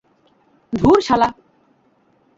[0.73, 1.29] ধুর, শালা।